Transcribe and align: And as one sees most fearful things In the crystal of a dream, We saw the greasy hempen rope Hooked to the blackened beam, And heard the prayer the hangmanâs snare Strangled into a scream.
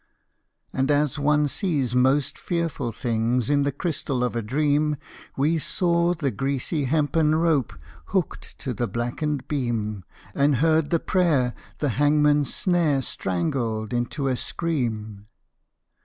And 0.73 0.89
as 0.89 1.19
one 1.19 1.47
sees 1.47 1.93
most 1.95 2.35
fearful 2.35 2.91
things 2.91 3.51
In 3.51 3.61
the 3.61 3.71
crystal 3.71 4.23
of 4.23 4.35
a 4.35 4.41
dream, 4.41 4.95
We 5.37 5.59
saw 5.59 6.15
the 6.15 6.31
greasy 6.31 6.85
hempen 6.85 7.35
rope 7.35 7.73
Hooked 8.07 8.57
to 8.61 8.73
the 8.73 8.87
blackened 8.87 9.47
beam, 9.47 10.03
And 10.33 10.55
heard 10.55 10.89
the 10.89 10.99
prayer 10.99 11.53
the 11.77 11.89
hangmanâs 11.89 12.47
snare 12.47 13.03
Strangled 13.03 13.93
into 13.93 14.27
a 14.27 14.35
scream. 14.35 15.27